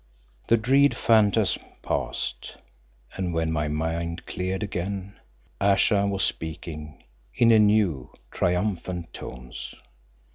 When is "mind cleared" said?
3.67-4.63